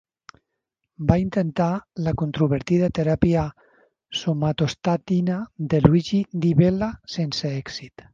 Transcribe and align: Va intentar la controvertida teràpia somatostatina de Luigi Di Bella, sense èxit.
Va 1.09 1.15
intentar 1.23 1.67
la 2.07 2.13
controvertida 2.21 2.89
teràpia 2.99 3.43
somatostatina 4.21 5.37
de 5.75 5.83
Luigi 5.85 6.23
Di 6.47 6.55
Bella, 6.63 6.89
sense 7.17 7.53
èxit. 7.59 8.07